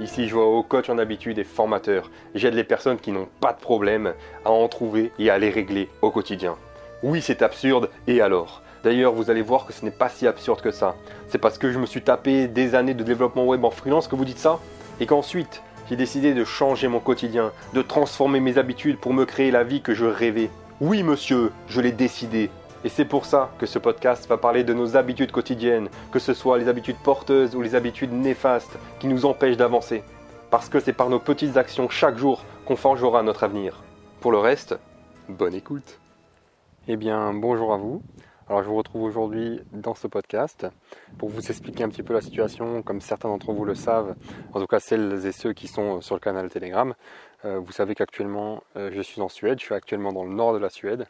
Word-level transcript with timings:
Ici, 0.00 0.28
je 0.28 0.34
vois 0.34 0.46
au 0.46 0.62
coach 0.62 0.88
en 0.88 0.96
habitude 0.96 1.38
et 1.38 1.44
formateur. 1.44 2.10
J'aide 2.34 2.54
les 2.54 2.64
personnes 2.64 2.96
qui 2.96 3.12
n'ont 3.12 3.28
pas 3.40 3.52
de 3.52 3.60
problème 3.60 4.14
à 4.46 4.50
en 4.50 4.66
trouver 4.66 5.12
et 5.18 5.28
à 5.28 5.36
les 5.36 5.50
régler 5.50 5.90
au 6.00 6.10
quotidien. 6.10 6.56
Oui, 7.02 7.20
c'est 7.20 7.42
absurde, 7.42 7.90
et 8.06 8.22
alors? 8.22 8.62
D'ailleurs, 8.82 9.12
vous 9.12 9.30
allez 9.30 9.42
voir 9.42 9.66
que 9.66 9.74
ce 9.74 9.84
n'est 9.84 9.90
pas 9.90 10.08
si 10.08 10.26
absurde 10.26 10.62
que 10.62 10.70
ça. 10.70 10.96
C'est 11.28 11.36
parce 11.36 11.58
que 11.58 11.70
je 11.70 11.78
me 11.78 11.84
suis 11.84 12.00
tapé 12.00 12.48
des 12.48 12.74
années 12.74 12.94
de 12.94 13.04
développement 13.04 13.44
web 13.44 13.62
en 13.62 13.70
freelance 13.70 14.08
que 14.08 14.16
vous 14.16 14.24
dites 14.24 14.38
ça? 14.38 14.58
Et 15.00 15.06
qu'ensuite, 15.06 15.62
j'ai 15.90 15.96
décidé 15.96 16.32
de 16.32 16.44
changer 16.44 16.88
mon 16.88 17.00
quotidien, 17.00 17.52
de 17.74 17.82
transformer 17.82 18.40
mes 18.40 18.56
habitudes 18.56 18.98
pour 18.98 19.12
me 19.12 19.26
créer 19.26 19.50
la 19.50 19.64
vie 19.64 19.82
que 19.82 19.92
je 19.92 20.06
rêvais. 20.06 20.48
Oui, 20.80 21.02
monsieur, 21.02 21.52
je 21.68 21.82
l'ai 21.82 21.92
décidé. 21.92 22.48
Et 22.82 22.88
c'est 22.88 23.04
pour 23.04 23.26
ça 23.26 23.50
que 23.58 23.66
ce 23.66 23.78
podcast 23.78 24.26
va 24.26 24.38
parler 24.38 24.64
de 24.64 24.72
nos 24.72 24.96
habitudes 24.96 25.32
quotidiennes, 25.32 25.90
que 26.12 26.18
ce 26.18 26.32
soit 26.32 26.56
les 26.56 26.68
habitudes 26.68 26.96
porteuses 26.96 27.54
ou 27.54 27.60
les 27.60 27.74
habitudes 27.74 28.12
néfastes 28.12 28.78
qui 29.00 29.06
nous 29.06 29.26
empêchent 29.26 29.58
d'avancer. 29.58 30.02
Parce 30.50 30.70
que 30.70 30.80
c'est 30.80 30.94
par 30.94 31.10
nos 31.10 31.18
petites 31.18 31.58
actions 31.58 31.90
chaque 31.90 32.16
jour 32.16 32.44
qu'on 32.64 32.76
forgera 32.76 33.22
notre 33.22 33.44
avenir. 33.44 33.82
Pour 34.20 34.32
le 34.32 34.38
reste, 34.38 34.78
bonne 35.28 35.54
écoute. 35.54 35.98
Eh 36.88 36.96
bien, 36.96 37.34
bonjour 37.34 37.74
à 37.74 37.76
vous. 37.76 38.02
Alors 38.48 38.62
je 38.64 38.68
vous 38.68 38.76
retrouve 38.76 39.02
aujourd'hui 39.02 39.60
dans 39.72 39.94
ce 39.94 40.08
podcast 40.08 40.66
pour 41.18 41.28
vous 41.28 41.50
expliquer 41.50 41.84
un 41.84 41.88
petit 41.88 42.02
peu 42.02 42.14
la 42.14 42.20
situation, 42.20 42.82
comme 42.82 43.00
certains 43.00 43.28
d'entre 43.28 43.52
vous 43.52 43.64
le 43.64 43.76
savent, 43.76 44.16
en 44.54 44.58
tout 44.58 44.66
cas 44.66 44.80
celles 44.80 45.24
et 45.24 45.30
ceux 45.30 45.52
qui 45.52 45.68
sont 45.68 46.00
sur 46.00 46.16
le 46.16 46.20
canal 46.20 46.48
Telegram. 46.48 46.94
Euh, 47.44 47.60
vous 47.60 47.70
savez 47.70 47.94
qu'actuellement 47.94 48.64
euh, 48.76 48.90
je 48.92 49.02
suis 49.02 49.20
en 49.20 49.28
Suède, 49.28 49.60
je 49.60 49.66
suis 49.66 49.74
actuellement 49.74 50.12
dans 50.12 50.24
le 50.24 50.34
nord 50.34 50.52
de 50.52 50.58
la 50.58 50.68
Suède. 50.68 51.06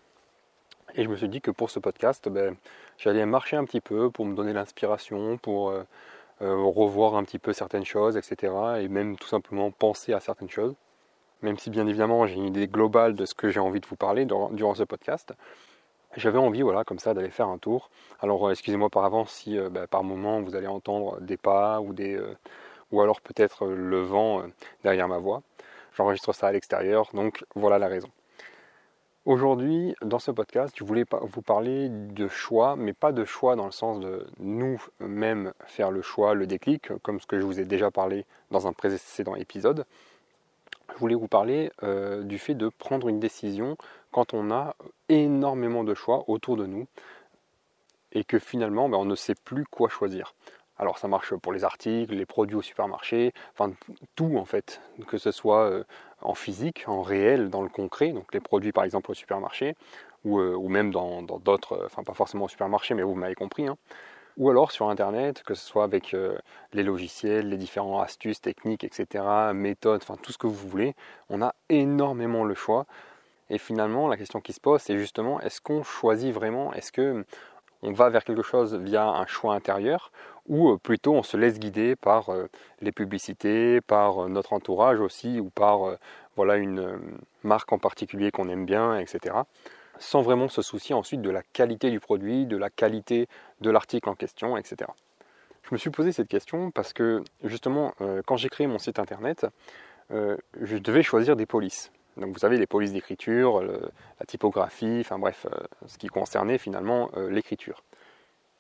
Et 0.95 1.05
je 1.05 1.09
me 1.09 1.17
suis 1.17 1.29
dit 1.29 1.41
que 1.41 1.51
pour 1.51 1.71
ce 1.71 1.79
podcast, 1.79 2.29
ben, 2.29 2.57
j'allais 2.99 3.25
marcher 3.27 3.57
un 3.57 3.65
petit 3.65 3.81
peu 3.81 4.11
pour 4.11 4.27
me 4.27 4.35
donner 4.35 4.53
l'inspiration, 4.53 5.39
pour 5.39 5.71
euh, 5.71 5.85
revoir 6.41 7.15
un 7.17 7.25
petit 7.25 7.39
peu 7.39 7.53
certaines 7.53 7.85
choses, 7.85 8.17
etc. 8.17 8.53
Et 8.81 8.89
même 8.89 9.17
tout 9.17 9.29
simplement 9.29 9.71
penser 9.71 10.13
à 10.13 10.21
certaines 10.21 10.51
choses. 10.51 10.75
Même 11.43 11.59
si 11.59 11.71
bien 11.71 11.87
évidemment 11.87 12.27
j'ai 12.27 12.35
une 12.35 12.47
idée 12.47 12.67
globale 12.69 13.15
de 13.15 13.25
ce 13.25 13.35
que 13.35 13.51
j'ai 13.51 13.61
envie 13.61 13.81
de 13.81 13.87
vous 13.87 13.97
parler 13.97 14.27
durant 14.27 14.75
ce 14.75 14.85
podcast. 14.85 15.35
J'avais 16.17 16.39
envie, 16.39 16.63
voilà, 16.63 16.83
comme 16.85 16.99
ça, 16.99 17.15
d'aller 17.15 17.31
faire 17.31 17.49
un 17.49 17.59
tour. 17.59 17.89
Alors, 18.21 18.49
euh, 18.49 18.51
excusez-moi 18.51 18.91
par 18.91 19.05
avance 19.05 19.31
si 19.31 19.57
euh, 19.59 19.71
bah, 19.71 19.87
par 19.87 20.03
moment 20.03 20.41
vous 20.43 20.57
allez 20.57 20.67
entendre 20.67 21.21
des 21.21 21.37
pas 21.37 21.81
ou 21.81 21.93
des, 21.93 22.17
euh, 22.17 22.37
ou 22.91 23.01
alors 23.01 23.21
peut-être 23.21 23.67
le 23.67 24.01
vent 24.01 24.43
derrière 24.83 25.09
ma 25.09 25.19
voix. 25.19 25.43
J'enregistre 25.97 26.33
ça 26.33 26.49
à 26.49 26.53
l'extérieur, 26.53 27.11
donc 27.15 27.45
voilà 27.55 27.79
la 27.79 27.89
raison. 27.89 28.09
Aujourd'hui, 29.27 29.95
dans 30.01 30.19
ce 30.19 30.31
podcast, 30.31 30.75
je 30.79 30.83
voulais 30.83 31.05
vous 31.21 31.43
parler 31.43 31.91
de 31.91 32.27
choix, 32.27 32.75
mais 32.75 32.95
pas 32.95 33.13
de 33.13 33.27
choix 33.27 33.55
dans 33.55 33.67
le 33.67 33.71
sens 33.71 34.01
de 34.01 34.27
nous-mêmes 34.39 35.53
faire 35.67 35.91
le 35.91 36.01
choix, 36.01 36.33
le 36.33 36.47
déclic, 36.47 36.91
comme 37.03 37.21
ce 37.21 37.27
que 37.27 37.39
je 37.39 37.45
vous 37.45 37.61
ai 37.61 37.67
déjà 37.67 37.91
parlé 37.91 38.25
dans 38.51 38.67
un 38.67 38.73
précédent 38.73 39.35
épisode. 39.35 39.85
Je 40.95 40.99
voulais 40.99 41.15
vous 41.15 41.29
parler 41.29 41.71
du 42.23 42.39
fait 42.39 42.55
de 42.55 42.71
prendre 42.71 43.09
une 43.09 43.21
décision 43.21 43.77
quand 44.11 44.33
on 44.33 44.51
a 44.51 44.75
énormément 45.11 45.85
de 45.85 45.93
choix 45.93 46.25
autour 46.27 46.57
de 46.57 46.65
nous 46.65 46.87
et 48.13 48.25
que 48.25 48.39
finalement 48.39 48.89
ben, 48.89 48.97
on 48.97 49.05
ne 49.05 49.15
sait 49.15 49.35
plus 49.35 49.67
quoi 49.67 49.91
choisir. 49.91 50.35
Alors 50.79 50.97
ça 50.97 51.09
marche 51.09 51.35
pour 51.35 51.53
les 51.53 51.63
articles, 51.63 52.15
les 52.15 52.25
produits 52.25 52.57
au 52.57 52.63
supermarché, 52.63 53.35
enfin 53.53 53.71
tout 54.17 54.39
en 54.39 54.47
fait, 54.47 54.81
que 55.07 55.19
ce 55.19 55.31
soit 55.31 55.65
euh, 55.65 55.85
en 56.23 56.35
physique, 56.35 56.85
en 56.87 57.03
réel, 57.03 57.51
dans 57.51 57.63
le 57.63 57.69
concret, 57.69 58.13
donc 58.13 58.33
les 58.33 58.41
produits 58.41 58.73
par 58.73 58.85
exemple 58.85 59.11
au 59.11 59.15
supermarché, 59.15 59.75
ou, 60.25 60.39
euh, 60.39 60.59
même 60.69 60.91
dans 60.91 61.23
d'autres, 61.23 61.83
enfin 61.87 62.03
pas 62.03 62.15
forcément 62.15 62.45
au 62.45 62.49
supermarché, 62.49 62.95
mais 62.95 63.03
vous 63.03 63.15
m'avez 63.15 63.35
compris, 63.35 63.67
hein. 63.67 63.77
ou 64.37 64.51
alors 64.51 64.71
sur 64.73 64.91
internet, 64.91 65.43
que 65.45 65.55
ce 65.55 65.67
soit 65.67 65.85
avec 65.85 66.15
euh, 66.15 66.39
les 66.73 66.83
logiciels, 66.83 67.49
les 67.49 67.57
différentes 67.57 68.03
astuces, 68.03 68.41
techniques, 68.41 68.85
etc., 68.85 69.25
méthodes, 69.55 70.01
enfin 70.03 70.17
tout 70.23 70.33
ce 70.33 70.39
que 70.39 70.47
vous 70.47 70.69
voulez, 70.69 70.95
on 71.31 71.43
a 71.43 71.55
énormément 71.69 72.45
le 72.45 72.55
choix. 72.55 72.87
Et 73.53 73.59
finalement, 73.59 74.07
la 74.07 74.17
question 74.17 74.41
qui 74.41 74.53
se 74.53 74.61
pose, 74.61 74.81
c'est 74.81 74.97
justement, 74.97 75.41
est-ce 75.41 75.61
qu'on 75.61 75.83
choisit 75.83 76.33
vraiment 76.33 76.73
Est-ce 76.73 76.93
que 76.93 77.25
on 77.83 77.93
va 77.93 78.11
vers 78.11 78.25
quelque 78.25 78.43
chose 78.43 78.75
via 78.75 79.09
un 79.09 79.27
choix 79.27 79.55
intérieur 79.55 80.13
ou 80.49 80.71
euh, 80.71 80.77
plutôt 80.79 81.15
on 81.15 81.23
se 81.23 81.37
laisse 81.37 81.59
guider 81.59 81.97
par 81.97 82.31
euh, 82.31 82.49
les 82.81 82.93
publicités, 82.93 83.81
par 83.81 84.25
euh, 84.25 84.29
notre 84.29 84.53
entourage 84.53 85.01
aussi 85.01 85.41
ou 85.41 85.51
par 85.51 85.97
voilà 86.37 86.57
une 86.57 86.99
marque 87.43 87.73
en 87.73 87.79
particulier 87.79 88.31
qu'on 88.31 88.49
aime 88.49 88.67
bien, 88.67 88.99
etc. 88.99 89.37
Sans 89.99 90.23
vraiment 90.23 90.49
se 90.49 90.63
soucier 90.63 90.95
ensuite 90.95 91.23
de 91.23 91.31
la 91.31 91.43
qualité 91.43 91.91
du 91.91 92.01
produit, 92.01 92.47
de 92.47 92.57
la 92.57 92.71
qualité 92.71 93.29
de 93.61 93.71
l'article 93.71 94.09
en 94.09 94.15
question, 94.15 94.57
etc. 94.57 94.91
Je 95.63 95.69
me 95.73 95.79
suis 95.79 95.91
posé 95.91 96.13
cette 96.13 96.29
question 96.29 96.71
parce 96.71 96.93
que 96.93 97.23
justement, 97.45 97.93
quand 98.27 98.37
j'ai 98.37 98.49
créé 98.49 98.67
mon 98.67 98.79
site 98.79 98.99
internet, 98.99 99.47
je 100.11 100.79
devais 100.79 101.03
choisir 101.03 101.37
des 101.37 101.47
polices. 101.47 101.93
Donc 102.17 102.33
vous 102.33 102.39
savez, 102.39 102.59
les 102.59 102.67
polices 102.67 102.93
d'écriture, 102.93 103.63
la 103.63 104.27
typographie, 104.27 104.99
enfin 105.01 105.19
bref, 105.19 105.47
euh, 105.47 105.57
ce 105.87 105.97
qui 105.97 106.09
concernait 106.09 106.59
finalement 106.59 107.11
euh, 107.17 107.31
l'écriture. 107.31 107.83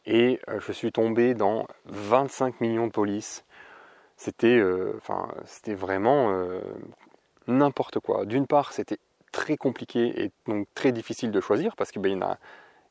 Et 0.06 0.40
euh, 0.48 0.60
je 0.60 0.72
suis 0.72 0.92
tombé 0.92 1.34
dans 1.34 1.66
25 1.86 2.60
millions 2.60 2.86
de 2.86 2.92
polices. 2.92 3.44
C'était 4.16 4.60
vraiment 5.68 6.42
n'importe 7.50 8.00
quoi. 8.00 8.24
D'une 8.24 8.46
part, 8.46 8.72
c'était 8.72 8.98
très 9.32 9.56
compliqué 9.56 10.24
et 10.24 10.32
donc 10.46 10.66
très 10.74 10.92
difficile 10.92 11.30
de 11.30 11.40
choisir 11.40 11.76
parce 11.76 11.92
qu'il 11.92 12.02
ben, 12.02 12.12
y, 12.12 12.16
en 12.16 12.22
a, 12.22 12.38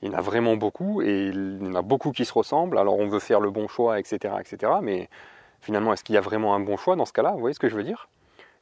il 0.02 0.12
y 0.12 0.16
a 0.16 0.22
vraiment 0.22 0.56
beaucoup 0.56 1.02
et 1.02 1.28
il 1.28 1.64
y 1.64 1.68
en 1.68 1.76
a 1.76 1.82
beaucoup 1.82 2.12
qui 2.12 2.26
se 2.26 2.34
ressemblent. 2.34 2.78
Alors 2.78 2.98
on 2.98 3.08
veut 3.08 3.20
faire 3.20 3.40
le 3.40 3.52
bon 3.52 3.68
choix, 3.68 4.00
etc. 4.00 4.36
etc. 4.40 4.74
mais 4.82 5.10
finalement, 5.62 5.94
est-ce 5.94 6.04
qu'il 6.04 6.16
y 6.16 6.18
a 6.18 6.22
vraiment 6.22 6.56
un 6.56 6.60
bon 6.60 6.78
choix 6.78 6.96
dans 6.96 7.06
ce 7.06 7.14
cas-là? 7.14 7.32
Vous 7.32 7.40
voyez 7.40 7.54
ce 7.54 7.60
que 7.60 7.70
je 7.70 7.76
veux 7.76 7.84
dire? 7.84 8.10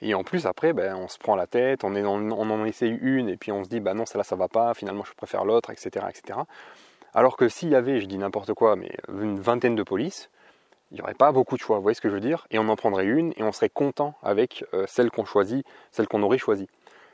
Et 0.02 0.14
en 0.14 0.24
plus, 0.24 0.46
après, 0.46 0.74
ben, 0.74 0.96
on 0.96 1.08
se 1.08 1.18
prend 1.18 1.36
la 1.36 1.48
tête, 1.48 1.84
on, 1.84 1.96
en 1.96 2.66
essaye 2.66 2.98
une, 3.02 3.30
et 3.30 3.38
puis 3.38 3.52
on 3.52 3.64
se 3.64 3.70
dit, 3.70 3.80
bah 3.80 3.96
non, 3.96 4.06
celle-là, 4.06 4.24
ça 4.24 4.36
va 4.36 4.48
pas, 4.48 4.74
finalement, 4.76 5.04
je 5.04 5.14
préfère 5.14 5.44
l'autre, 5.44 5.72
etc., 5.72 6.06
etc. 6.10 6.40
Alors 7.14 7.36
que 7.36 7.50
s'il 7.50 7.70
y 7.70 7.76
avait, 7.76 8.00
je 8.00 8.06
dis 8.06 8.18
n'importe 8.18 8.54
quoi, 8.54 8.76
mais 8.76 8.92
une 9.10 9.40
vingtaine 9.40 9.76
de 9.76 9.82
polices, 9.82 10.30
il 10.92 10.96
n'y 10.96 11.02
aurait 11.02 11.14
pas 11.14 11.32
beaucoup 11.32 11.56
de 11.56 11.62
choix, 11.62 11.78
vous 11.78 11.84
voyez 11.84 11.96
ce 11.96 12.02
que 12.02 12.10
je 12.10 12.14
veux 12.14 12.22
dire? 12.22 12.48
Et 12.52 12.60
on 12.60 12.70
en 12.70 12.76
prendrait 12.76 13.06
une, 13.06 13.34
et 13.38 13.44
on 13.44 13.52
serait 13.52 13.70
content 13.70 14.16
avec 14.24 14.64
euh, 14.74 14.86
celle 14.88 15.12
qu'on 15.12 15.26
choisit, 15.26 15.66
celle 15.92 16.08
qu'on 16.08 16.24
aurait 16.24 16.38
choisie. 16.38 16.68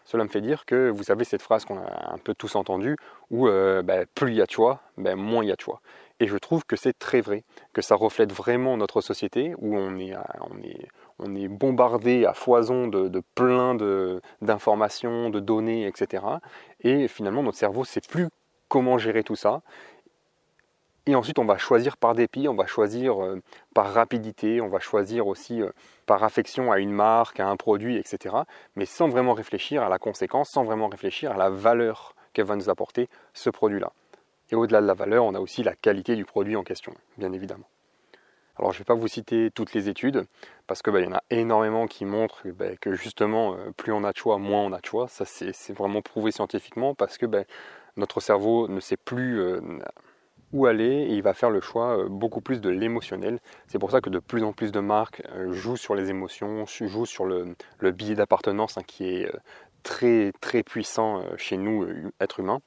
Cela 0.06 0.23
me 0.23 0.29
fait 0.29 0.41
dire 0.41 0.66
que, 0.66 0.89
vous 0.89 1.03
savez 1.03 1.23
cette 1.23 1.41
phrase 1.41 1.66
qu'on 1.66 1.78
a 1.78 2.13
un 2.13 2.17
peu 2.17 2.34
tous 2.34 2.56
entendue, 2.56 2.97
où 3.31 3.47
euh, 3.47 3.81
ben, 3.81 4.06
plus 4.16 4.31
il 4.31 4.35
y 4.35 4.41
a 4.41 4.45
de 4.45 4.51
choix, 4.51 4.81
ben, 4.97 5.16
moins 5.16 5.44
il 5.44 5.47
y 5.47 5.51
a 5.51 5.56
de 5.56 5.61
choix. 5.61 5.81
Et 6.19 6.28
je 6.28 6.38
trouve 6.38 6.66
que 6.66 6.75
c'est 6.75 6.97
très 6.97 7.22
vrai, 7.22 7.44
que 7.73 7.81
ça 7.81 7.95
reflète 7.95 8.31
vraiment 8.31 8.78
notre 8.78 9.01
société 9.01 9.56
où 9.57 9.75
on 9.78 9.97
est, 9.97 10.13
est 10.13 11.47
bombardé 11.47 12.25
à 12.25 12.34
foison 12.34 12.88
de, 12.88 13.07
de 13.07 13.22
plein 13.35 13.75
d'informations, 14.41 15.29
de, 15.29 15.40
données, 15.40 15.88
etc. 15.88 16.23
Et 16.81 17.07
finalement, 17.07 17.44
notre 17.44 17.57
cerveau 17.57 17.81
ne 17.81 17.85
sait 17.85 18.01
plus 18.01 18.28
comment 18.67 18.97
gérer 18.97 19.23
tout 19.23 19.35
ça. 19.35 19.61
Et 21.06 21.16
ensuite, 21.16 21.38
on 21.38 21.46
va 21.46 21.58
choisir 21.58 21.97
par 21.97 22.16
dépit, 22.16 22.47
on 22.47 22.56
va 22.56 22.66
choisir 22.66 23.22
euh, 23.22 23.41
par 23.75 23.94
rapidité, 23.94 24.62
on 24.62 24.69
va 24.69 24.80
choisir 24.80 25.28
aussi 25.28 25.62
euh, 25.62 25.69
par 26.06 26.24
affection 26.24 26.72
à 26.72 26.80
une 26.80 26.91
marque, 26.91 27.41
à 27.41 27.47
un 27.47 27.58
produit, 27.58 27.97
etc. 27.97 28.36
Mais 28.78 28.86
sans 28.86 29.09
vraiment 29.09 29.34
réfléchir 29.34 29.84
à 29.84 29.90
la 29.90 30.00
conséquence, 30.00 30.50
sans 30.50 30.64
vraiment 30.64 30.88
réfléchir 30.88 31.31
à 31.34 31.38
la 31.38 31.50
valeur 31.50 32.16
qu'elle 32.31 32.46
va 32.46 32.56
nous 32.56 32.69
apporter 32.69 33.09
ce 33.34 33.50
produit-là. 33.50 33.91
Et 34.52 34.56
au-delà 34.56 34.81
de 34.81 34.88
la 34.88 34.94
valeur, 34.94 35.25
on 35.25 35.36
a 35.36 35.41
aussi 35.41 35.62
la 35.62 35.75
qualité 35.75 36.16
du 36.16 36.24
produit 36.24 36.56
en 36.56 36.64
question, 36.64 36.94
bien 37.18 37.34
évidemment. 37.34 37.68
Alors 38.58 38.72
je 38.72 38.78
ne 38.78 38.80
vais 38.80 38.85
pas 38.85 38.94
vous 38.94 39.08
citer 39.08 39.50
toutes 39.52 39.74
les 39.74 39.90
études, 39.90 40.25
parce 40.68 40.81
qu'il 40.81 40.94
bah, 40.94 41.02
y 41.02 41.08
en 41.08 41.14
a 41.14 41.24
énormément 41.31 41.85
qui 41.88 42.06
montrent 42.06 42.47
bah, 42.50 42.78
que 42.80 42.94
justement, 42.94 43.56
euh, 43.56 43.72
plus 43.75 43.91
on 43.91 44.06
a 44.06 44.14
de 44.14 44.18
choix, 44.18 44.38
moins 44.38 44.62
on 44.62 44.72
a 44.72 44.79
de 44.79 44.85
choix. 44.85 45.09
Ça 45.09 45.26
c'est 45.26 45.73
vraiment 45.73 46.02
prouvé 46.02 46.32
scientifiquement, 46.32 46.96
parce 46.96 47.17
que 47.17 47.26
bah, 47.26 47.44
notre 47.97 48.22
cerveau 48.22 48.70
ne 48.70 48.79
sait 48.79 48.97
plus 48.97 49.41
où 50.53 50.66
aller 50.66 51.08
il 51.09 51.22
va 51.22 51.34
faire 51.34 51.50
le 51.50 51.59
choix 51.59 51.97
euh, 51.97 52.08
beaucoup 52.08 52.41
plus 52.41 52.61
de 52.61 52.70
l'émotionnel. 52.70 53.40
C'est 53.67 53.79
pour 53.79 53.91
ça 53.91 54.02
que 54.02 54.09
de 54.09 54.20
plus 54.20 54.44
en 54.44 54.53
plus 54.53 54.72
de 54.72 54.79
marques 54.79 55.22
jouent 55.50 55.78
sur 55.78 55.96
les 55.96 56.09
émotions, 56.09 56.66
jouent 56.66 57.05
sur 57.05 57.26
le, 57.26 57.55
le 57.79 57.91
billet 57.91 58.16
d'appartenance 58.16 58.78
hein, 58.78 58.84
qui 58.85 59.05
est 59.05 59.32
très 59.84 60.32
très 60.40 60.64
puissant 60.64 61.23
chez 61.38 61.58
nous, 61.58 61.85
êtres 62.20 62.40
humains 62.40 62.61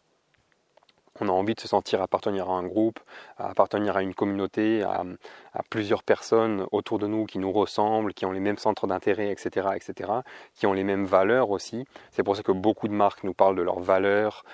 on 1.20 1.28
a 1.28 1.32
envie 1.32 1.54
de 1.54 1.60
se 1.60 1.68
sentir 1.68 2.02
appartenir 2.02 2.50
à 2.50 2.54
un 2.54 2.64
groupe, 2.64 3.00
appartenir 3.38 3.96
à 3.96 4.02
une 4.02 4.14
communauté, 4.14 4.82
à, 4.82 5.04
plusieurs 5.70 6.02
personnes 6.02 6.66
autour 6.72 6.98
de 6.98 7.06
nous 7.06 7.24
qui 7.24 7.38
nous 7.38 7.50
ressemblent, 7.50 8.12
qui 8.12 8.26
ont 8.26 8.32
les 8.32 8.40
mêmes 8.40 8.58
centres 8.58 8.86
d'intérêt, 8.86 9.30
etc., 9.30 9.68
etc., 9.74 10.12
qui 10.54 10.66
ont 10.66 10.72
les 10.72 10.84
mêmes 10.84 11.04
valeurs 11.04 11.50
aussi. 11.50 11.86
C'est 12.10 12.22
pour 12.22 12.36
ça 12.36 12.42
que 12.42 12.52
beaucoup 12.52 12.88
de 12.88 12.92
marques 12.92 13.24
nous 13.24 13.32
parlent 13.34 13.56
de 13.56 13.62
leurs 13.62 13.80
valeurs, 13.80 14.44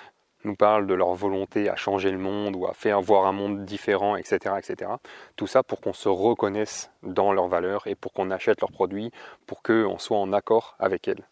nous 0.44 0.54
parlent 0.54 0.86
de 0.86 0.94
leur 0.94 1.14
volonté 1.14 1.68
à 1.68 1.76
changer 1.76 2.10
le 2.10 2.18
monde 2.18 2.56
ou 2.56 2.66
à 2.66 2.74
faire 2.74 3.00
voir 3.00 3.26
un 3.26 3.32
monde 3.32 3.64
différent, 3.64 4.16
etc., 4.16 4.56
etc. 4.58 4.92
Tout 5.36 5.46
ça 5.46 5.62
pour 5.62 5.80
qu'on 5.80 5.92
se 5.92 6.08
reconnaisse 6.08 6.90
dans 7.02 7.32
leurs 7.32 7.48
valeurs 7.48 7.86
et 7.86 7.94
pour 7.94 8.12
qu'on 8.12 8.30
achète 8.30 8.60
leurs 8.60 8.72
produits, 8.72 9.10
pour 9.46 9.62
qu'on 9.62 9.98
soit 9.98 10.18
en 10.18 10.32
accord 10.32 10.76
avec 10.78 11.08
elles. 11.08 11.26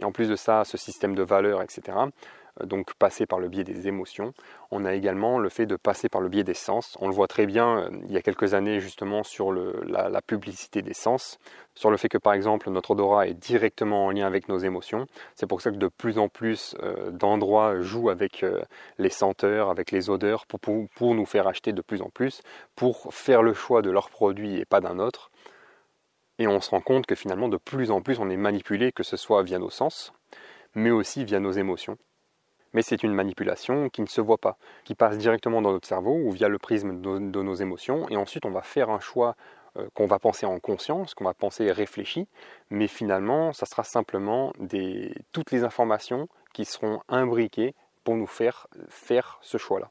Et 0.00 0.04
en 0.04 0.12
plus 0.12 0.28
de 0.28 0.36
ça, 0.36 0.64
ce 0.64 0.76
système 0.76 1.14
de 1.14 1.22
valeurs, 1.22 1.62
etc., 1.62 1.96
donc 2.62 2.94
passer 2.94 3.26
par 3.26 3.38
le 3.38 3.48
biais 3.48 3.64
des 3.64 3.88
émotions. 3.88 4.32
On 4.70 4.84
a 4.84 4.94
également 4.94 5.38
le 5.38 5.48
fait 5.48 5.66
de 5.66 5.76
passer 5.76 6.08
par 6.08 6.20
le 6.20 6.28
biais 6.28 6.44
des 6.44 6.54
sens. 6.54 6.96
On 7.00 7.08
le 7.08 7.14
voit 7.14 7.26
très 7.26 7.46
bien 7.46 7.78
euh, 7.78 7.90
il 8.06 8.12
y 8.12 8.16
a 8.16 8.22
quelques 8.22 8.54
années 8.54 8.80
justement 8.80 9.22
sur 9.22 9.52
la, 9.52 10.22
publicité 10.22 10.80
des 10.82 10.94
sens, 10.94 11.38
sur 11.74 11.90
le 11.90 11.96
fait 11.96 12.08
que 12.08 12.18
par 12.18 12.32
exemple 12.32 12.70
notre 12.70 12.92
odorat 12.92 13.26
est 13.26 13.34
directement 13.34 14.06
en 14.06 14.10
lien 14.10 14.26
avec 14.26 14.48
nos 14.48 14.58
émotions. 14.58 15.06
C'est 15.34 15.46
pour 15.46 15.60
ça 15.60 15.70
que 15.70 15.76
de 15.76 15.88
plus 15.88 16.18
en 16.18 16.28
plus 16.28 16.76
euh, 16.82 17.10
d'endroits 17.10 17.80
jouent 17.80 18.10
avec 18.10 18.44
les 18.98 19.10
senteurs, 19.10 19.70
avec 19.70 19.90
les 19.90 20.10
odeurs 20.10 20.46
pour, 20.46 20.60
pour 20.60 21.14
nous 21.14 21.26
faire 21.26 21.46
acheter 21.46 21.72
de 21.72 21.82
plus 21.82 22.02
en 22.02 22.08
plus, 22.08 22.42
pour 22.76 23.12
faire 23.12 23.42
le 23.42 23.54
choix 23.54 23.82
de 23.82 23.90
leur 23.90 24.10
produit 24.10 24.58
et 24.58 24.64
pas 24.64 24.80
d'un 24.80 24.98
autre. 24.98 25.30
Et 26.38 26.48
on 26.48 26.60
se 26.60 26.70
rend 26.70 26.80
compte 26.80 27.06
que 27.06 27.14
finalement 27.14 27.48
de 27.48 27.56
plus 27.56 27.90
en 27.90 28.00
plus 28.00 28.18
on 28.18 28.30
est 28.30 28.36
manipulé, 28.36 28.92
que 28.92 29.02
ce 29.02 29.16
soit 29.16 29.42
via 29.42 29.58
nos 29.58 29.70
sens, 29.70 30.12
mais 30.74 30.90
aussi 30.90 31.24
via 31.24 31.40
nos 31.40 31.52
émotions. 31.52 31.96
Mais 32.74 32.82
c'est 32.82 33.02
une 33.02 33.14
manipulation 33.14 33.88
qui 33.88 34.02
ne 34.02 34.06
se 34.06 34.20
voit 34.20 34.38
pas, 34.38 34.58
qui 34.84 34.94
passe 34.94 35.16
directement 35.16 35.62
dans 35.62 35.72
notre 35.72 35.88
cerveau 35.88 36.14
ou 36.14 36.30
via 36.30 36.48
le 36.48 36.58
prisme 36.58 37.00
de, 37.00 37.42
nos 37.42 37.54
émotions, 37.54 38.08
et 38.10 38.16
ensuite 38.16 38.44
on 38.44 38.50
va 38.50 38.62
faire 38.62 38.90
un 38.90 39.00
choix 39.00 39.36
euh, 39.78 39.88
qu'on 39.94 40.06
va 40.06 40.18
penser 40.18 40.44
en 40.44 40.58
conscience, 40.60 41.14
qu'on 41.14 41.24
va 41.24 41.34
penser 41.34 41.70
réfléchi, 41.72 42.26
mais 42.70 42.88
finalement 42.88 43.52
ça 43.52 43.64
sera 43.66 43.84
simplement 43.84 44.52
toutes 45.32 45.50
les 45.50 45.64
informations 45.64 46.28
qui 46.52 46.64
seront 46.64 47.00
imbriquées 47.08 47.74
pour 48.04 48.16
nous 48.16 48.26
faire 48.26 48.68
faire 48.88 49.38
ce 49.40 49.56
choix-là. 49.56 49.90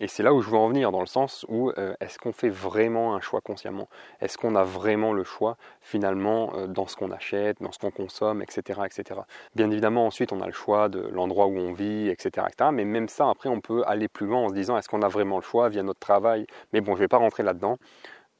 Et 0.00 0.08
c'est 0.08 0.22
là 0.24 0.34
où 0.34 0.42
je 0.42 0.50
veux 0.50 0.56
en 0.56 0.68
venir, 0.68 0.90
dans 0.90 1.00
le 1.00 1.06
sens 1.06 1.46
où 1.48 1.70
euh, 1.70 1.94
est-ce 2.00 2.18
qu'on 2.18 2.32
fait 2.32 2.48
vraiment 2.48 3.14
un 3.14 3.20
choix 3.20 3.40
consciemment? 3.40 3.88
Est-ce 4.20 4.36
qu'on 4.36 4.56
a 4.56 4.64
vraiment 4.64 5.12
le 5.12 5.22
choix 5.22 5.56
finalement 5.80 6.52
euh, 6.56 6.66
dans 6.66 6.86
ce 6.86 6.96
qu'on 6.96 7.12
achète, 7.12 7.62
dans 7.62 7.70
ce 7.70 7.78
qu'on 7.78 7.92
consomme, 7.92 8.42
etc., 8.42 8.80
etc. 8.84 9.20
Bien 9.54 9.70
évidemment, 9.70 10.06
ensuite, 10.06 10.32
on 10.32 10.40
a 10.40 10.46
le 10.46 10.52
choix 10.52 10.88
de 10.88 11.00
l'endroit 11.00 11.46
où 11.46 11.56
on 11.56 11.72
vit, 11.72 12.08
etc., 12.08 12.46
etc. 12.48 12.70
Mais 12.72 12.84
même 12.84 13.08
ça, 13.08 13.28
après, 13.30 13.48
on 13.48 13.60
peut 13.60 13.84
aller 13.86 14.08
plus 14.08 14.26
loin 14.26 14.40
en 14.40 14.48
se 14.48 14.54
disant 14.54 14.76
est-ce 14.76 14.88
qu'on 14.88 15.02
a 15.02 15.08
vraiment 15.08 15.36
le 15.36 15.42
choix 15.42 15.68
via 15.68 15.82
notre 15.84 16.00
travail? 16.00 16.46
Mais 16.72 16.80
bon, 16.80 16.92
je 16.92 16.98
ne 16.98 17.04
vais 17.04 17.08
pas 17.08 17.18
rentrer 17.18 17.44
là-dedans. 17.44 17.78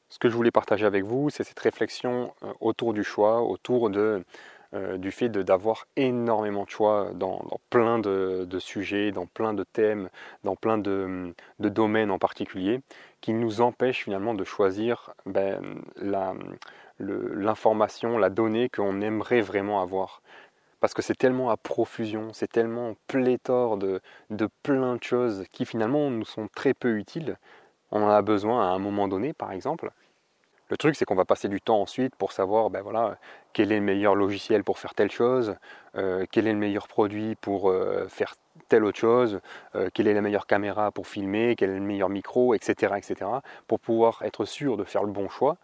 Ce 0.08 0.18
que 0.18 0.28
je 0.28 0.36
voulais 0.36 0.50
partager 0.50 0.86
avec 0.86 1.04
vous, 1.04 1.30
c'est 1.30 1.44
cette 1.44 1.58
réflexion 1.58 2.32
euh, 2.42 2.52
autour 2.60 2.94
du 2.94 3.04
choix, 3.04 3.42
autour 3.42 3.90
de 3.90 4.24
euh, 4.74 4.96
du 4.96 5.12
fait 5.12 5.28
d'avoir 5.28 5.86
énormément 5.96 6.64
de 6.64 6.70
choix 6.70 7.10
dans, 7.14 7.40
plein 7.70 7.98
de, 7.98 8.58
sujets, 8.58 9.12
dans 9.12 9.26
plein 9.26 9.54
de 9.54 9.62
thèmes, 9.62 10.08
dans 10.42 10.56
plein 10.56 10.78
de, 10.78 11.34
domaines 11.58 12.10
en 12.10 12.18
particulier, 12.18 12.80
qui 13.20 13.34
nous 13.34 13.60
empêchent 13.60 14.04
finalement 14.04 14.34
de 14.34 14.44
choisir 14.44 15.14
ben, 15.26 15.60
l'information, 16.98 18.18
la, 18.18 18.30
donnée 18.30 18.68
qu'on 18.68 19.00
aimerait 19.00 19.42
vraiment 19.42 19.80
avoir 19.80 20.22
parce 20.80 20.92
que 20.92 21.00
c'est 21.00 21.16
tellement 21.16 21.48
à 21.48 21.56
profusion, 21.56 22.34
c'est 22.34 22.50
tellement 22.50 22.94
pléthore 23.06 23.78
de, 23.78 24.02
de, 24.28 24.48
plein 24.62 24.96
de 24.96 25.02
choses 25.02 25.44
qui 25.50 25.64
finalement 25.64 26.10
nous 26.10 26.26
sont 26.26 26.46
très 26.54 26.74
peu 26.74 26.98
utiles. 26.98 27.38
On 27.90 28.02
en 28.02 28.10
a 28.10 28.20
besoin 28.20 28.70
à 28.70 28.74
un 28.74 28.78
moment 28.78 29.08
donné, 29.08 29.32
par 29.32 29.52
exemple, 29.52 29.92
le 30.70 30.76
truc, 30.76 30.96
c'est 30.96 31.05
qu'on 31.05 31.14
va 31.14 31.25
passer 31.25 31.49
du 31.49 31.61
temps 31.61 31.81
ensuite 31.81 32.14
pour 32.16 32.32
savoir 32.32 32.70
ben 32.70 32.81
voilà, 32.81 33.19
quel 33.52 33.70
est 33.70 33.76
le 33.76 33.84
meilleur 33.84 34.14
logiciel 34.14 34.64
pour 34.64 34.78
faire 34.78 34.94
telle 34.94 35.11
chose, 35.11 35.56
euh, 35.96 36.25
quel 36.31 36.46
est 36.46 36.52
le 36.52 36.58
meilleur 36.58 36.88
produit 36.88 37.34
pour 37.37 37.70
euh, 37.70 38.08
faire 38.08 38.34
telle 38.69 38.84
autre 38.84 38.99
chose, 38.99 39.40
euh, 39.75 39.90
quelle 39.93 40.08
est 40.08 40.14
la 40.14 40.22
meilleure 40.22 40.46
caméra 40.46 40.90
pour 40.90 41.06
filmer, 41.06 41.55
quel 41.56 41.70
est 41.70 41.78
le 41.78 41.81
meilleur 41.81 42.08
micro, 42.08 42.55
etc., 42.55 42.94
etc., 42.96 43.31
pour 43.66 43.78
pouvoir 43.78 44.22
être 44.22 44.46
sûr 44.46 44.76
de 44.76 44.84
faire 44.84 45.05
le 45.05 45.12
bon 45.12 45.28
choix. 45.28 45.58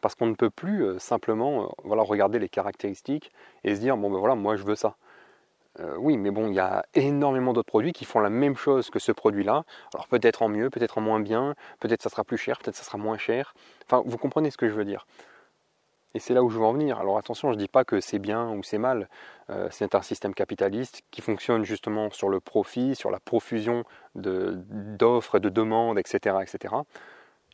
Parce 0.00 0.14
qu'on 0.14 0.26
ne 0.26 0.34
peut 0.34 0.50
plus 0.50 0.98
simplement 1.00 1.74
voilà, 1.82 2.02
regarder 2.02 2.38
les 2.38 2.48
caractéristiques 2.48 3.32
et 3.64 3.74
se 3.74 3.80
dire, 3.80 3.96
bon 3.96 4.10
ben 4.10 4.18
voilà, 4.18 4.36
moi 4.36 4.56
je 4.56 4.62
veux 4.62 4.76
ça. 4.76 4.94
Euh, 5.80 5.96
oui, 5.98 6.16
mais 6.16 6.30
bon, 6.30 6.48
il 6.48 6.54
y 6.54 6.60
a 6.60 6.84
énormément 6.94 7.52
d'autres 7.52 7.68
produits 7.68 7.92
qui 7.92 8.04
font 8.04 8.20
la 8.20 8.30
même 8.30 8.56
chose 8.56 8.90
que 8.90 8.98
ce 8.98 9.12
produit-là. 9.12 9.64
Alors 9.94 10.08
peut-être 10.08 10.42
en 10.42 10.48
mieux, 10.48 10.70
peut-être 10.70 10.98
en 10.98 11.00
moins 11.00 11.20
bien, 11.20 11.54
peut-être 11.80 12.02
ça 12.02 12.10
sera 12.10 12.24
plus 12.24 12.38
cher, 12.38 12.58
peut-être 12.58 12.76
ça 12.76 12.84
sera 12.84 12.98
moins 12.98 13.18
cher. 13.18 13.54
Enfin, 13.86 14.02
vous 14.04 14.18
comprenez 14.18 14.50
ce 14.50 14.56
que 14.56 14.68
je 14.68 14.74
veux 14.74 14.84
dire. 14.84 15.06
Et 16.14 16.20
c'est 16.20 16.34
là 16.34 16.42
où 16.42 16.48
je 16.48 16.58
veux 16.58 16.64
en 16.64 16.72
venir. 16.72 16.98
Alors 16.98 17.18
attention, 17.18 17.50
je 17.50 17.54
ne 17.54 17.60
dis 17.60 17.68
pas 17.68 17.84
que 17.84 18.00
c'est 18.00 18.18
bien 18.18 18.50
ou 18.50 18.62
c'est 18.62 18.78
mal. 18.78 19.08
Euh, 19.50 19.68
c'est 19.70 19.94
un 19.94 20.02
système 20.02 20.34
capitaliste 20.34 21.02
qui 21.10 21.20
fonctionne 21.20 21.64
justement 21.64 22.10
sur 22.10 22.28
le 22.28 22.40
profit, 22.40 22.94
sur 22.94 23.10
la 23.10 23.20
profusion 23.20 23.84
d'offres, 24.14 25.38
de, 25.38 25.48
demandes, 25.48 25.98
etc., 25.98 26.36
etc. 26.42 26.74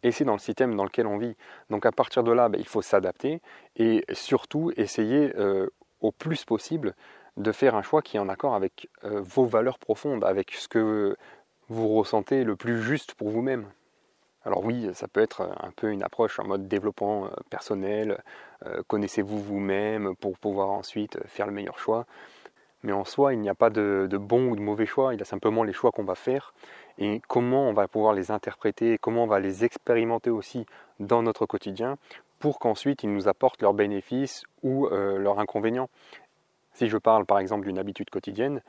Et 0.03 0.12
c'est 0.12 0.25
dans 0.25 0.35
le 0.35 0.38
système 0.38 0.77
dans 0.77 0.85
lequel 0.85 1.06
on 1.06 1.19
vit. 1.19 1.37
Donc 1.70 1.85
à 1.85 1.93
partir 1.93 2.23
de 2.23 2.31
là, 2.31 2.49
ben, 2.49 2.59
il 2.59 2.67
faut 2.67 2.82
s'adapter 2.82 3.41
et 3.77 4.05
surtout 4.12 4.70
essayer 4.77 5.35
euh, 5.37 5.69
au 6.00 6.12
plus 6.12 6.44
possible 6.44 6.94
de 7.36 7.52
faire 7.52 7.75
un 7.75 7.82
choix 7.82 8.02
qui 8.02 8.16
est 8.16 8.20
en 8.20 8.28
accord 8.28 8.54
avec 8.54 8.88
euh, 9.04 9.20
vos 9.20 9.44
valeurs 9.44 9.78
profondes, 9.78 10.25
avec 10.25 10.52
ce 10.52 10.69
que 10.69 11.16
vous 11.69 11.88
ressentez 11.88 12.44
le 12.44 12.56
plus 12.56 12.82
juste 12.82 13.14
pour 13.14 13.31
vous-même. 13.31 13.66
Alors 14.44 14.64
oui, 14.64 14.90
ça 14.92 15.08
peut 15.08 15.22
être 15.22 15.40
un 15.40 15.70
peu 15.75 15.90
une 15.90 16.02
approche 16.02 16.38
en 16.38 16.46
mode 16.46 16.69
développement 16.69 17.26
euh, 17.26 17.28
personnel, 17.50 18.22
euh, 18.66 18.82
connaissez-vous 18.86 19.38
vous-même 19.38 20.14
pour 20.16 20.38
pouvoir 20.38 20.70
ensuite 20.70 21.19
faire 21.26 21.46
le 21.46 21.52
meilleur 21.52 21.78
choix. 21.78 22.06
Mais 22.82 22.92
en 22.92 23.04
soi, 23.04 23.32
il 23.32 23.40
n'y 23.40 23.48
a 23.48 23.54
pas 23.54 23.70
de, 23.70 24.06
de, 24.10 24.19
bon 24.19 24.50
ou 24.50 24.56
de 24.56 24.60
mauvais 24.60 24.84
choix, 24.84 25.14
il 25.14 25.19
y 25.19 25.22
a 25.22 25.25
simplement 25.25 25.64
les 25.64 25.72
choix 25.72 25.90
qu'on 25.90 26.04
va 26.04 26.14
faire 26.14 26.52
et 26.98 27.22
comment 27.28 27.66
on 27.69 27.72
va 27.72 27.88
pouvoir 27.88 28.12
les 28.12 28.31
interpréter, 28.31 28.98
comment 28.98 29.25
on 29.25 29.26
va 29.26 29.40
les 29.40 29.64
expérimenter 29.64 30.28
aussi 30.28 30.66
dans 31.00 31.22
notre 31.22 31.46
quotidien 31.46 31.96
pour 32.38 32.58
qu'ensuite 32.58 33.02
ils 33.02 33.10
nous 33.10 33.26
apportent 33.26 33.62
leurs 33.62 33.72
bénéfices 33.72 34.42
ou 34.62 34.86
leurs 34.90 35.38
inconvénients. 35.38 35.88
Si 36.75 36.88
je 36.88 36.99
parle 36.99 37.25
par 37.25 37.38
exemple 37.38 37.67
d'une 37.67 37.79
habitude 37.79 38.11
quotidienne, 38.11 38.61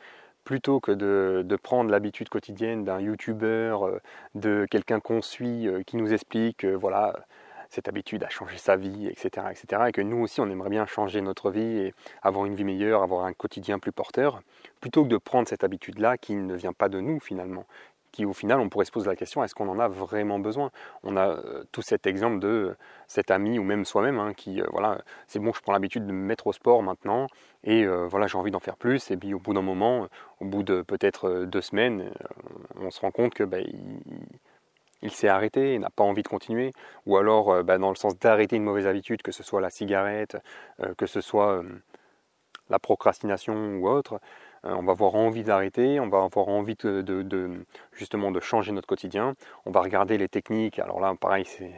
plutôt 0.44 0.80
que 0.80 0.92
de, 0.92 1.56
prendre 1.58 1.90
l'habitude 1.90 2.30
quotidienne 2.30 2.86
d'un 2.86 3.02
youtubeur, 3.02 3.88
euh, 3.88 4.00
de 4.36 4.68
quelqu'un 4.70 5.00
qu'on 5.00 5.22
suit, 5.22 5.68
euh, 5.68 5.82
qui 5.84 5.98
nous 5.98 6.14
explique, 6.14 6.58
que 6.58 6.68
voilà, 6.68 7.26
cette 7.70 7.88
habitude 7.88 8.24
a 8.24 8.30
changé 8.30 8.58
sa 8.58 8.76
vie, 8.76 9.08
etc., 9.08 9.48
etc., 9.50 9.84
et 9.88 9.92
que 9.92 10.02
nous 10.02 10.18
aussi 10.18 10.40
on 10.40 10.50
aimerait 10.50 10.70
bien 10.70 10.86
changer 10.86 11.22
notre 11.22 11.50
vie 11.50 11.80
et 11.80 11.94
avoir 12.22 12.46
une 12.46 12.56
vie 12.56 12.64
meilleure, 12.64 13.02
avoir 13.02 13.26
un 13.26 13.34
quotidien 13.34 13.80
plus 13.80 13.92
porteur, 13.92 14.42
plutôt 14.82 15.04
que 15.04 15.10
de 15.10 15.18
prendre 15.18 15.48
cette 15.48 15.64
habitude-là 15.64 16.18
qui 16.18 16.36
ne 16.36 16.56
vient 16.56 16.74
pas 16.74 16.90
de 16.90 17.00
nous 17.00 17.20
finalement, 17.20 17.66
au 18.24 18.34
final 18.34 18.60
on 18.60 18.70
pourrait 18.70 18.86
se 18.86 18.92
poser 18.92 19.08
la 19.08 19.16
question 19.16 19.44
est-ce 19.44 19.56
qu'on 19.56 19.68
en 19.68 19.80
a 19.80 19.88
vraiment 19.88 20.40
besoin? 20.40 20.72
On 21.04 21.18
a 21.18 21.28
euh, 21.28 21.64
tout 21.72 21.82
cet 21.82 22.08
exemple 22.08 22.40
de 22.40 22.76
cet 23.08 23.32
ami 23.32 23.60
ou 23.60 23.64
même 23.64 23.84
soi-même 23.84 24.20
hein, 24.20 24.34
qui 24.34 24.62
euh, 24.62 24.66
voilà 24.72 25.02
c'est 25.28 25.40
bon 25.40 25.52
je 25.52 25.62
prends 25.62 25.74
l'habitude 25.74 26.06
de 26.06 26.12
me 26.14 26.26
mettre 26.26 26.48
au 26.48 26.54
sport 26.54 26.84
maintenant 26.84 27.28
et 27.64 27.84
euh, 27.84 28.08
voilà 28.08 28.28
j'ai 28.28 28.38
envie 28.38 28.52
d'en 28.52 28.60
faire 28.60 28.78
plus 28.78 29.12
et 29.12 29.18
puis 29.18 29.34
au 29.34 29.40
bout 29.40 29.54
d'un 29.54 29.62
moment 29.62 30.08
au 30.40 30.46
bout 30.46 30.64
de 30.64 30.82
peut-être 30.82 31.46
deux 31.46 31.62
semaines 31.62 32.12
on 32.80 32.92
se 32.92 33.02
rend 33.02 33.12
compte 33.12 33.34
que 33.34 33.44
bah, 33.44 33.58
il, 35.02 35.12
s'est 35.12 35.28
arrêté, 35.28 35.76
il 35.76 35.82
n'a 35.82 35.90
pas 35.90 36.04
envie 36.04 36.24
de 36.24 36.28
continuer, 36.28 36.72
ou 37.06 37.18
alors 37.18 37.64
bah, 37.64 37.78
dans 37.78 37.90
le 37.90 37.96
sens 37.96 38.18
d'arrêter 38.18 38.56
une 38.56 38.64
mauvaise 38.64 38.88
habitude, 38.88 39.22
que 39.22 39.32
ce 39.32 39.44
soit 39.44 39.62
la 39.62 39.70
cigarette, 39.70 40.38
que 40.98 41.06
ce 41.06 41.22
soit 41.22 41.64
la 42.70 42.80
procrastination 42.80 43.76
ou 43.76 43.88
autre, 43.88 44.16
euh, 44.16 44.18
on 44.66 44.84
va 44.84 44.92
avoir 44.92 45.16
envie 45.16 45.44
d'arrêter, 45.44 46.00
on 46.00 46.10
va 46.10 46.24
avoir 46.24 46.50
envie 46.50 46.76
de, 46.76 47.66
justement 47.94 48.32
de 48.32 48.40
changer 48.40 48.72
notre 48.72 48.88
quotidien. 48.88 49.36
On 49.66 49.72
va 49.72 49.82
regarder 49.82 50.18
les 50.18 50.28
techniques. 50.28 50.80
Alors 50.80 51.00
là, 51.00 51.14
pareil, 51.20 51.46
c'est 51.46 51.72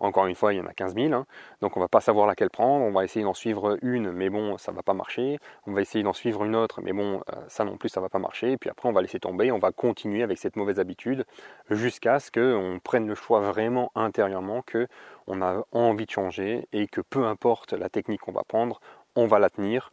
encore 0.00 0.26
une 0.26 0.34
fois, 0.34 0.52
il 0.52 0.58
y 0.58 0.60
en 0.60 0.66
a 0.66 0.72
15 0.72 0.94
000, 0.94 1.12
hein. 1.12 1.24
donc 1.60 1.76
on 1.76 1.80
va 1.80 1.88
pas 1.88 2.00
savoir 2.00 2.26
laquelle 2.26 2.50
prendre. 2.50 2.84
On 2.84 2.90
va 2.90 3.04
essayer 3.04 3.24
d'en 3.24 3.34
suivre 3.34 3.78
une, 3.82 4.12
mais 4.12 4.28
bon, 4.28 4.58
ça 4.58 4.72
va 4.72 4.82
pas 4.82 4.92
marcher. 4.92 5.38
On 5.66 5.72
va 5.72 5.80
essayer 5.80 6.04
d'en 6.04 6.12
suivre 6.12 6.44
une 6.44 6.56
autre, 6.56 6.80
mais 6.82 6.92
bon, 6.92 7.22
euh, 7.32 7.36
ça 7.48 7.64
non 7.64 7.76
plus, 7.76 7.88
ça 7.88 8.00
va 8.00 8.08
pas 8.08 8.18
marcher. 8.18 8.56
Puis 8.56 8.70
après, 8.70 8.88
on 8.88 8.92
va 8.92 9.02
laisser 9.02 9.20
tomber. 9.20 9.52
On 9.52 9.58
va 9.58 9.72
continuer 9.72 10.22
avec 10.22 10.38
cette 10.38 10.56
mauvaise 10.56 10.78
habitude 10.80 11.24
jusqu'à 11.70 12.18
ce 12.18 12.30
qu'on 12.30 12.80
prenne 12.80 13.06
le 13.06 13.14
choix 13.14 13.40
vraiment 13.40 13.92
intérieurement 13.94 14.62
que 14.62 14.88
on 15.26 15.40
a 15.42 15.64
envie 15.72 16.06
de 16.06 16.10
changer 16.10 16.68
et 16.72 16.86
que 16.86 17.00
peu 17.00 17.24
importe 17.24 17.72
la 17.72 17.88
technique 17.88 18.20
qu'on 18.20 18.32
va 18.32 18.44
prendre, 18.44 18.80
on 19.16 19.26
va 19.26 19.38
la 19.38 19.48
tenir 19.48 19.90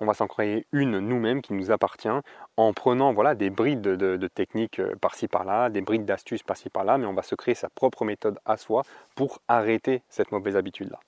on 0.00 0.06
va 0.06 0.14
s'en 0.14 0.26
créer 0.26 0.66
une 0.72 0.98
nous-mêmes 0.98 1.42
qui 1.42 1.54
nous 1.54 1.70
appartient 1.70 2.08
en 2.56 2.72
prenant 2.72 3.12
voilà, 3.12 3.34
des 3.34 3.50
brides 3.50 3.80
de, 3.80 4.28
techniques 4.28 4.78
euh, 4.80 4.94
par-ci 5.00 5.28
par-là, 5.28 5.70
des 5.70 5.80
brides 5.80 6.04
d'astuces 6.04 6.42
par-ci 6.42 6.70
par-là, 6.70 6.98
mais 6.98 7.06
on 7.06 7.14
va 7.14 7.22
se 7.22 7.34
créer 7.34 7.54
sa 7.54 7.68
propre 7.70 8.04
méthode 8.04 8.38
à 8.44 8.56
soi 8.56 8.82
pour 9.14 9.40
arrêter 9.48 10.02
cette 10.08 10.32
mauvaise 10.32 10.56
habitude-là. 10.56 11.00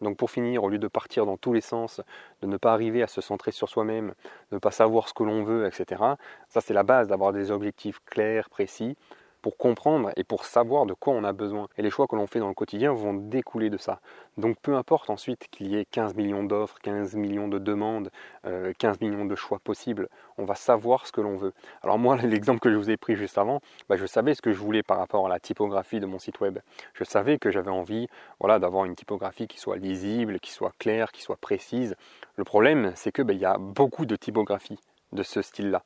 Donc 0.00 0.16
pour 0.16 0.30
finir, 0.30 0.64
au 0.64 0.68
lieu 0.68 0.78
de 0.78 0.88
partir 0.88 1.26
dans 1.26 1.36
tous 1.36 1.52
les 1.52 1.60
sens, 1.60 2.00
de 2.40 2.46
ne 2.46 2.56
pas 2.56 2.72
arriver 2.72 3.02
à 3.02 3.06
se 3.06 3.20
centrer 3.20 3.52
sur 3.52 3.68
soi-même, 3.68 4.14
de 4.50 4.56
ne 4.56 4.58
pas 4.58 4.70
savoir 4.70 5.08
ce 5.08 5.14
que 5.14 5.22
l'on 5.22 5.44
veut, 5.44 5.66
etc., 5.66 6.02
ça 6.48 6.60
c'est 6.60 6.72
la 6.72 6.82
base 6.82 7.08
d'avoir 7.08 7.32
des 7.32 7.50
objectifs 7.50 8.00
clairs, 8.06 8.48
précis, 8.48 8.96
pour 9.42 9.56
comprendre 9.56 10.10
et 10.16 10.24
pour 10.24 10.44
savoir 10.44 10.86
de 10.86 10.94
quoi 10.94 11.14
on 11.14 11.24
a 11.24 11.32
besoin. 11.32 11.68
Et 11.76 11.82
les 11.82 11.90
choix 11.90 12.06
que 12.06 12.16
l'on 12.16 12.26
fait 12.26 12.38
dans 12.38 12.48
le 12.48 12.54
quotidien 12.54 12.92
vont 12.92 13.14
découler 13.14 13.70
de 13.70 13.78
ça. 13.78 14.00
Donc 14.36 14.56
peu 14.60 14.74
importe 14.74 15.10
ensuite 15.10 15.48
qu'il 15.50 15.68
y 15.68 15.76
ait 15.76 15.84
15 15.84 16.14
millions 16.14 16.44
d'offres, 16.44 16.78
15 16.82 17.14
millions 17.16 17.48
de 17.48 17.58
demandes, 17.58 18.10
15 18.44 18.46
euh, 18.46 18.72
millions 19.00 19.24
de 19.24 19.34
choix 19.34 19.58
possibles, 19.58 20.08
on 20.38 20.44
va 20.44 20.54
savoir 20.54 21.06
ce 21.06 21.12
que 21.12 21.20
l'on 21.20 21.36
veut. 21.36 21.52
Alors 21.82 21.98
moi, 21.98 22.16
l'exemple 22.22 22.60
que 22.60 22.70
je 22.70 22.76
vous 22.76 22.90
ai 22.90 22.96
pris 22.96 23.16
juste 23.16 23.38
avant, 23.38 23.60
bah, 23.88 23.96
je 23.96 24.06
savais 24.06 24.34
ce 24.34 24.42
que 24.42 24.52
je 24.52 24.58
voulais 24.58 24.82
par 24.82 24.98
rapport 24.98 25.26
à 25.26 25.28
la 25.28 25.40
typographie 25.40 26.00
de 26.00 26.06
mon 26.06 26.18
site 26.18 26.40
web. 26.40 26.58
Je 26.94 27.04
savais 27.04 27.38
que 27.38 27.50
j'avais 27.50 27.70
envie 27.70 28.08
voilà, 28.38 28.58
d'avoir 28.58 28.84
une 28.84 28.94
typographie 28.94 29.46
qui 29.46 29.58
soit 29.58 29.76
lisible, 29.76 30.40
qui 30.40 30.52
soit 30.52 30.72
claire, 30.78 31.12
qui 31.12 31.22
soit 31.22 31.36
précise. 31.36 31.96
Le 32.36 32.44
problème, 32.44 32.92
c'est 32.94 33.12
que 33.12 33.22
bah, 33.22 33.32
y 33.32 33.44
a 33.44 33.58
beaucoup 33.58 34.06
de 34.06 34.16
typographies 34.16 34.78
de 35.12 35.22
ce 35.22 35.42
style-là. 35.42 35.82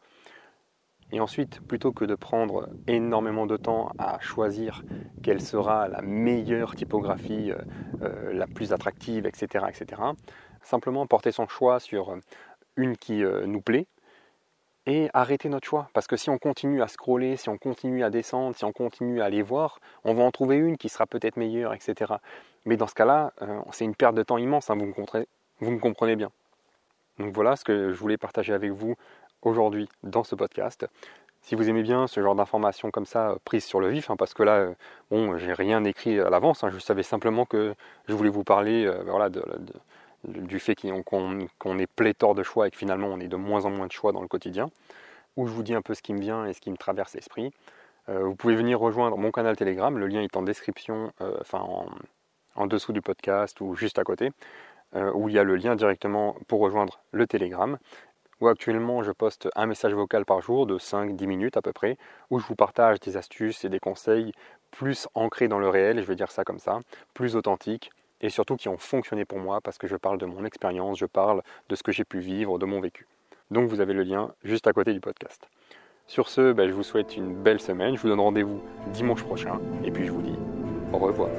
Et 1.14 1.20
ensuite, 1.20 1.60
plutôt 1.60 1.92
que 1.92 2.04
de 2.04 2.16
prendre 2.16 2.68
énormément 2.88 3.46
de 3.46 3.56
temps 3.56 3.92
à 3.98 4.18
choisir 4.18 4.82
quelle 5.22 5.40
sera 5.40 5.86
la 5.86 6.02
meilleure 6.02 6.74
typographie, 6.74 7.52
euh, 7.52 7.58
euh, 8.02 8.32
la 8.32 8.48
plus 8.48 8.72
attractive, 8.72 9.24
etc., 9.24 9.66
etc., 9.68 10.02
simplement 10.62 11.06
porter 11.06 11.30
son 11.30 11.46
choix 11.46 11.78
sur 11.78 12.16
une 12.74 12.96
qui 12.96 13.22
euh, 13.22 13.46
nous 13.46 13.60
plaît 13.60 13.86
et 14.86 15.08
arrêter 15.14 15.48
notre 15.48 15.68
choix. 15.68 15.88
Parce 15.94 16.08
que 16.08 16.16
si 16.16 16.30
on 16.30 16.38
continue 16.38 16.82
à 16.82 16.88
scroller, 16.88 17.36
si 17.36 17.48
on 17.48 17.58
continue 17.58 18.02
à 18.02 18.10
descendre, 18.10 18.56
si 18.56 18.64
on 18.64 18.72
continue 18.72 19.20
à 19.20 19.26
aller 19.26 19.42
voir, 19.42 19.78
on 20.02 20.14
va 20.14 20.24
en 20.24 20.32
trouver 20.32 20.56
une 20.56 20.76
qui 20.76 20.88
sera 20.88 21.06
peut-être 21.06 21.36
meilleure, 21.36 21.74
etc. 21.74 22.14
Mais 22.64 22.76
dans 22.76 22.88
ce 22.88 22.94
cas-là, 22.94 23.32
c'est 23.70 23.84
une 23.84 23.94
perte 23.94 24.16
de 24.16 24.24
temps 24.24 24.36
immense, 24.36 24.68
hein, 24.68 24.74
vous, 24.76 24.86
me 24.86 24.94
vous 25.60 25.70
me 25.70 25.78
comprenez 25.78 26.16
bien. 26.16 26.32
Donc 27.18 27.32
voilà 27.32 27.54
ce 27.54 27.64
que 27.64 27.92
je 27.92 27.98
voulais 27.98 28.16
partager 28.16 28.52
avec 28.52 28.72
vous 28.72 28.96
aujourd'hui 29.44 29.88
dans 30.02 30.24
ce 30.24 30.34
podcast. 30.34 30.86
Si 31.44 31.54
vous 31.56 31.68
aimez 31.68 31.82
bien 31.82 32.06
ce 32.06 32.22
genre 32.22 32.34
d'informations 32.34 32.90
comme 32.90 33.04
ça, 33.04 33.32
euh, 33.32 33.36
prises 33.44 33.66
sur 33.66 33.78
le 33.78 33.88
vif, 33.88 34.08
hein, 34.08 34.16
parce 34.16 34.32
que 34.32 34.42
là, 34.42 34.54
euh, 34.54 34.74
bon, 35.10 35.36
j'ai 35.36 35.52
rien 35.52 35.84
écrit 35.84 36.18
à 36.18 36.30
l'avance, 36.30 36.64
hein, 36.64 36.70
je 36.72 36.78
savais 36.78 37.02
simplement 37.02 37.44
que 37.44 37.74
je 38.08 38.14
voulais 38.14 38.30
vous 38.30 38.44
parler 38.44 38.86
euh, 38.86 39.02
voilà, 39.06 39.28
du 40.24 40.58
fait 40.58 40.74
qu'on 41.04 41.78
est 41.78 41.86
pléthore 41.86 42.34
de 42.34 42.42
choix 42.42 42.66
et 42.66 42.70
que 42.70 42.78
finalement 42.78 43.08
on 43.08 43.20
est 43.20 43.28
de 43.28 43.36
moins 43.36 43.66
en 43.66 43.70
moins 43.70 43.86
de 43.86 43.92
choix 43.92 44.12
dans 44.12 44.22
le 44.22 44.26
quotidien, 44.26 44.70
où 45.36 45.46
je 45.46 45.52
vous 45.52 45.62
dis 45.62 45.74
un 45.74 45.82
peu 45.82 45.92
ce 45.92 46.00
qui 46.00 46.14
me 46.14 46.20
vient 46.20 46.46
et 46.46 46.54
ce 46.54 46.62
qui 46.62 46.70
me 46.70 46.78
traverse 46.78 47.12
l'esprit. 47.12 47.52
vous 48.08 48.34
pouvez 48.34 48.56
venir 48.56 48.80
rejoindre 48.80 49.18
mon 49.18 49.30
canal 49.30 49.54
Telegram, 49.54 49.98
le 49.98 50.06
lien 50.06 50.22
est 50.22 50.38
en 50.38 50.42
description, 50.42 51.12
enfin 51.42 51.58
en, 51.58 51.90
en, 52.54 52.66
dessous 52.66 52.94
du 52.94 53.02
podcast 53.02 53.60
ou 53.60 53.74
juste 53.74 53.98
à 53.98 54.04
côté, 54.04 54.30
où 54.94 55.28
il 55.28 55.34
y 55.34 55.38
a 55.38 55.44
le 55.44 55.56
lien 55.56 55.76
directement 55.76 56.36
pour 56.48 56.60
rejoindre 56.60 57.00
le 57.12 57.26
Telegram 57.26 57.76
actuellement 58.48 59.02
je 59.02 59.12
poste 59.12 59.48
un 59.54 59.66
message 59.66 59.94
vocal 59.94 60.24
par 60.24 60.40
jour 60.40 60.66
de 60.66 60.78
5-10 60.78 61.26
minutes 61.26 61.56
à 61.56 61.62
peu 61.62 61.72
près, 61.72 61.96
où 62.30 62.38
je 62.38 62.46
vous 62.46 62.54
partage 62.54 63.00
des 63.00 63.16
astuces 63.16 63.64
et 63.64 63.68
des 63.68 63.80
conseils 63.80 64.32
plus 64.70 65.08
ancrés 65.14 65.48
dans 65.48 65.58
le 65.58 65.68
réel, 65.68 66.00
je 66.00 66.06
vais 66.06 66.16
dire 66.16 66.30
ça 66.30 66.44
comme 66.44 66.58
ça, 66.58 66.80
plus 67.14 67.36
authentiques, 67.36 67.90
et 68.20 68.28
surtout 68.28 68.56
qui 68.56 68.68
ont 68.68 68.78
fonctionné 68.78 69.24
pour 69.24 69.38
moi 69.38 69.60
parce 69.60 69.78
que 69.78 69.86
je 69.86 69.96
parle 69.96 70.18
de 70.18 70.26
mon 70.26 70.44
expérience, 70.44 70.98
je 70.98 71.06
parle 71.06 71.42
de 71.68 71.74
ce 71.76 71.82
que 71.82 71.92
j'ai 71.92 72.04
pu 72.04 72.18
vivre, 72.18 72.58
de 72.58 72.66
mon 72.66 72.80
vécu. 72.80 73.06
Donc 73.50 73.68
vous 73.68 73.80
avez 73.80 73.92
le 73.92 74.02
lien 74.02 74.32
juste 74.42 74.66
à 74.66 74.72
côté 74.72 74.92
du 74.92 75.00
podcast. 75.00 75.48
Sur 76.06 76.28
ce, 76.28 76.52
ben, 76.52 76.68
je 76.68 76.74
vous 76.74 76.82
souhaite 76.82 77.16
une 77.16 77.34
belle 77.34 77.60
semaine, 77.60 77.96
je 77.96 78.02
vous 78.02 78.08
donne 78.08 78.20
rendez-vous 78.20 78.60
dimanche 78.88 79.22
prochain, 79.22 79.58
et 79.84 79.90
puis 79.90 80.06
je 80.06 80.12
vous 80.12 80.22
dis 80.22 80.38
au 80.92 80.98
revoir. 80.98 81.30